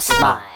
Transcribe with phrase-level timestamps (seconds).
[0.00, 0.55] スパ。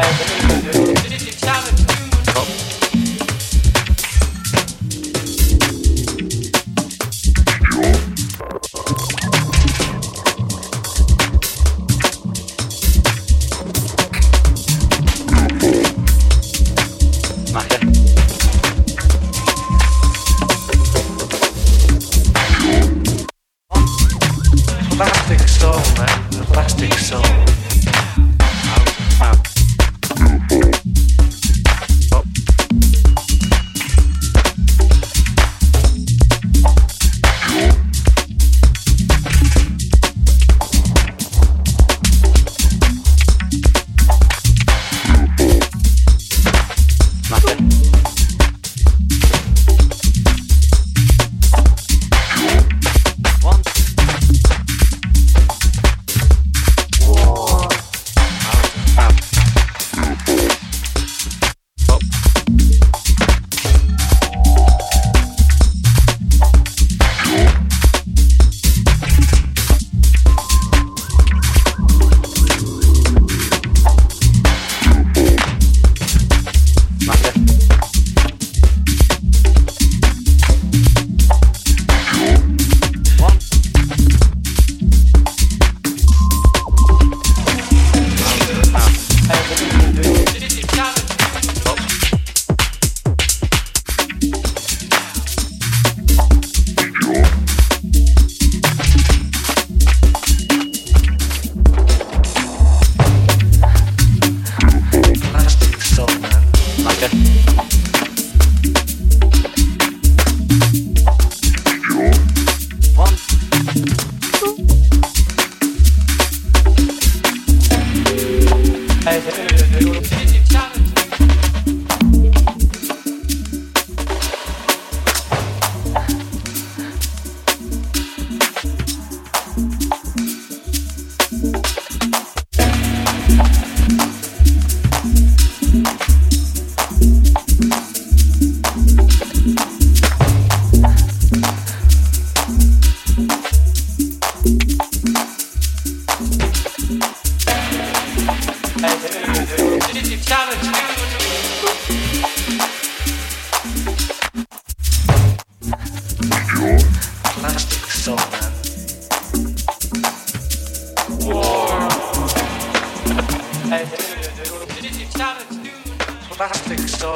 [0.00, 0.37] Evan.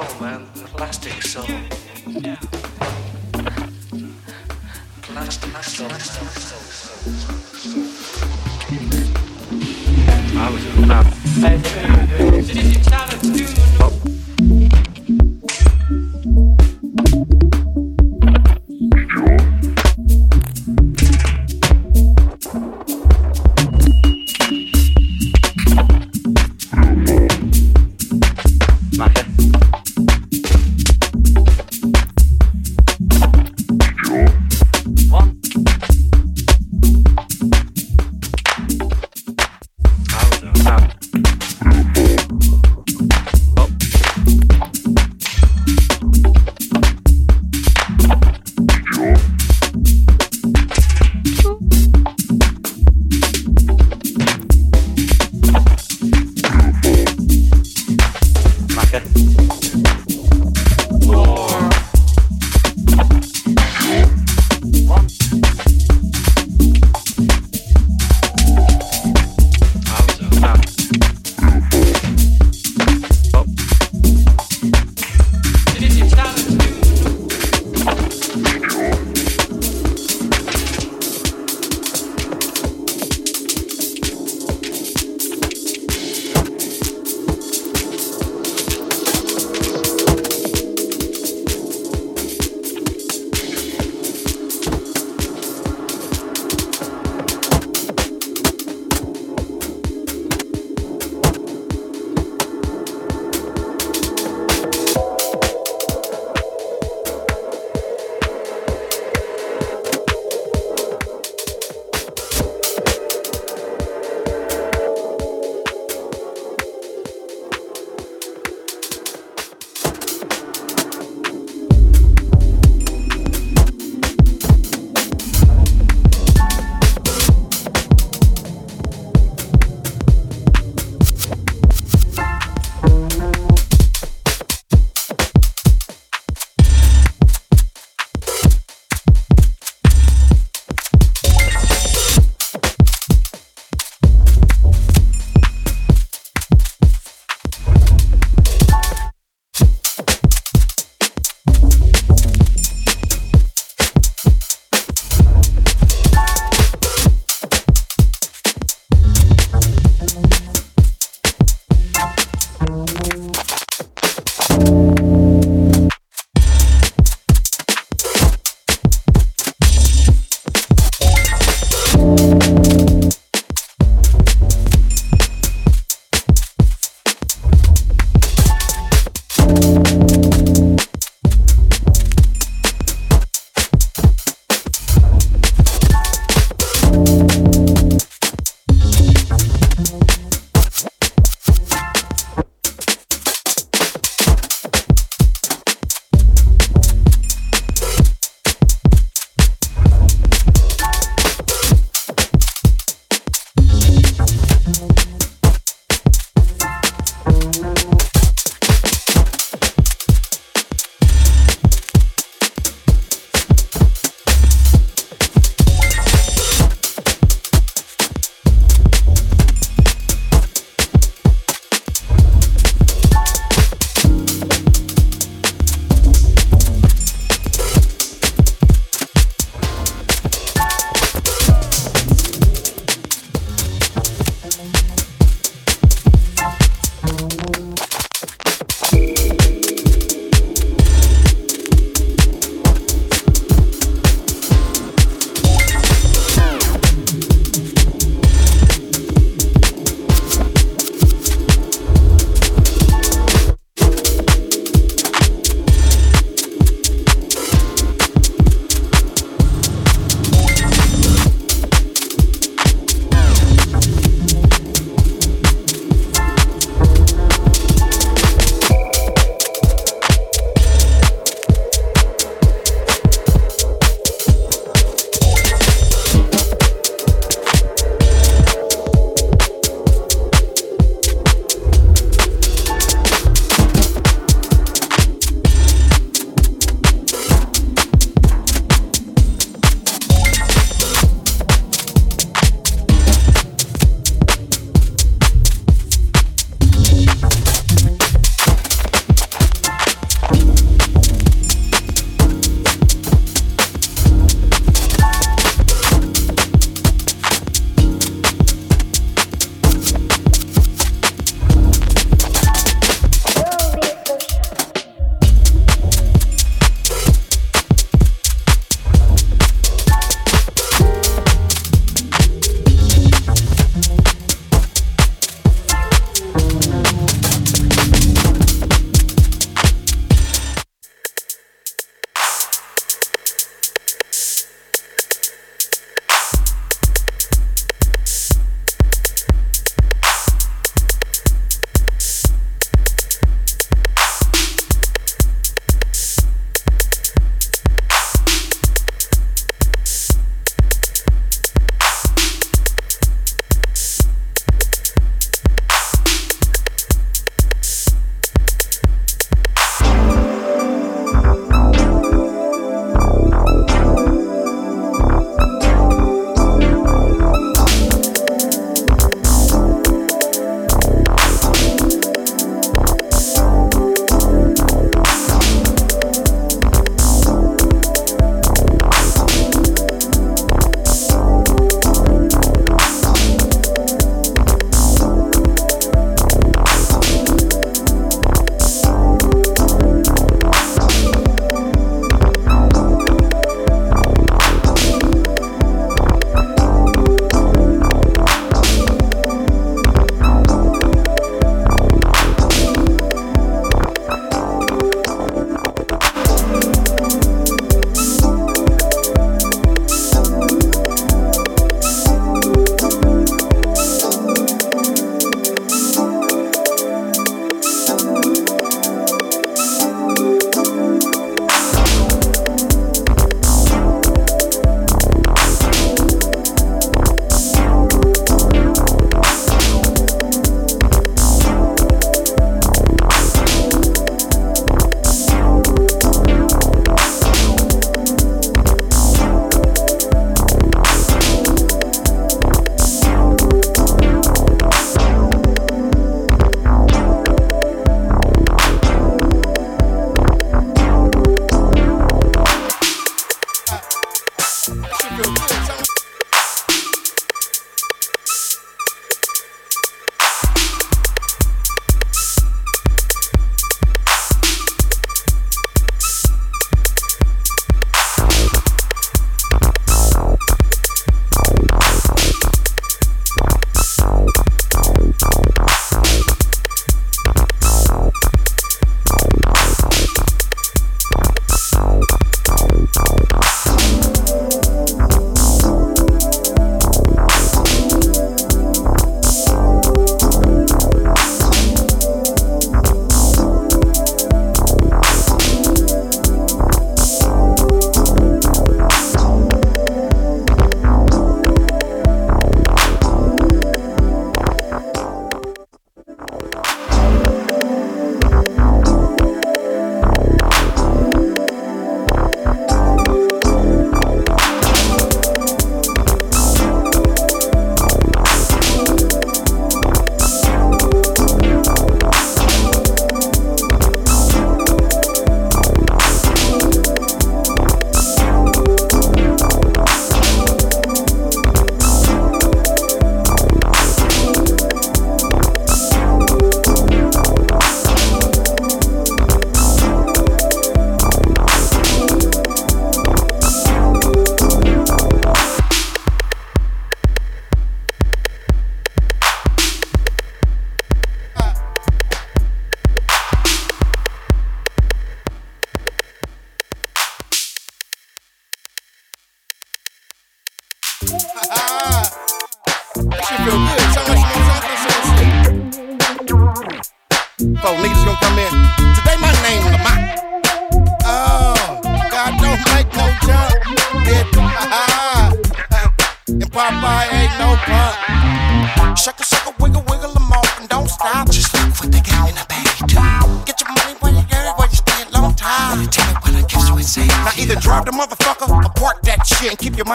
[0.08, 0.46] Soul, man.
[0.76, 1.46] Plastic soul.
[5.02, 5.90] Plastic soul.
[10.34, 10.82] I was a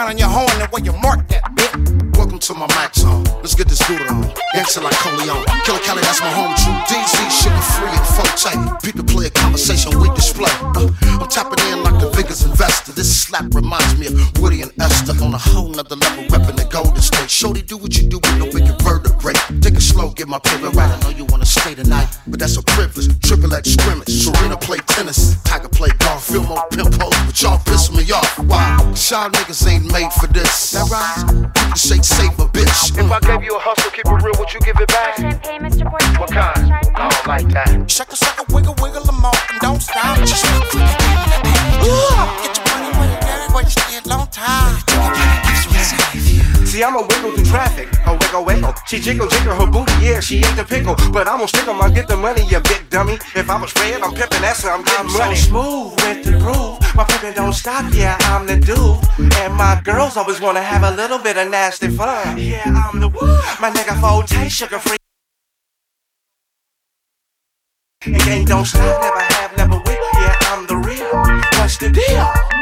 [0.08, 1.72] mind on your horn and where you mark that bit.
[2.18, 3.24] Welcome to my Mac zone.
[3.44, 4.24] Let's get this good on.
[4.56, 5.44] Gangsta like Coleon.
[5.66, 6.74] Killer Cali, that's my home true.
[6.88, 8.60] DZ, sugar free and folk tight.
[8.82, 10.52] People play a conversation we display.
[10.76, 10.90] Uh,
[11.20, 12.94] I'm tapping in like the biggest investor.
[12.94, 16.68] This slap reminds me of Woody and Esther on a whole nother level, repping the
[16.72, 17.30] Golden State.
[17.30, 19.36] Shorty, do what you do with no bigger vertebrae.
[19.62, 20.90] Take it slow, get my paper right.
[20.90, 23.12] I know you wanna stay tonight, but that's a privilege.
[23.22, 24.10] Triple X scrimmage.
[24.10, 25.42] Serena play tennis.
[25.44, 26.26] Tiger play golf.
[26.26, 26.96] Feel more pimp
[27.38, 28.40] but y'all piss me off.
[28.40, 28.78] Why?
[28.80, 30.72] Y'all niggas ain't made for this.
[30.72, 31.34] That right?
[31.34, 32.98] You can shake, save a bitch.
[32.98, 35.18] If I gave you a hustle, keep it real, would you give it back?
[35.18, 35.90] Champagne, Mr.
[35.90, 36.20] Portuguese.
[36.20, 36.72] What kind?
[36.72, 37.90] I don't like that.
[37.90, 40.18] Shaka shaka wiggle wiggle them off and don't stop.
[40.20, 40.46] Just
[46.78, 47.90] See, I'm a wiggle through traffic.
[48.06, 48.72] A wiggle wiggle.
[48.86, 50.94] She jiggle jiggle her booty, yeah, she ain't the pickle.
[51.12, 53.18] But I'm gonna stick 'em, I get the money, you big dummy.
[53.34, 55.36] If I was red, I'm pimping that, so I'm getting I'm money.
[55.38, 56.78] so smooth with the groove.
[56.94, 59.02] My pimpin' don't stop, yeah, I'm the dude.
[59.42, 62.38] And my girls always wanna have a little bit of nasty fun.
[62.38, 63.42] Yeah, I'm the one.
[63.60, 64.98] My nigga taste sugar free.
[68.06, 70.10] And gang don't stop, never have, never will.
[70.22, 71.10] Yeah, I'm the real.
[71.58, 72.57] What's the deal?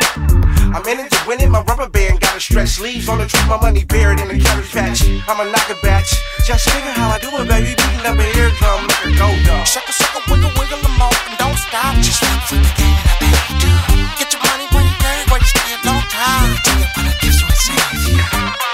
[0.75, 2.75] I'm in it to win it, my rubber band got a stretch.
[2.75, 5.07] Sleeves on the trip, my money buried in the cash patch.
[5.23, 6.11] I'm a knocker batch.
[6.43, 7.71] Just figure how I do it, baby.
[7.79, 9.63] Beating up an eardrum like a go dog.
[9.65, 11.95] Shaka, shaka, wiggle, wiggle them off and don't stop.
[12.03, 13.71] Just stop for the game that I baby do.
[14.19, 16.59] Get your money where you dirty, where you stay a long time.
[16.59, 18.64] Tell you what I do, so it's safe.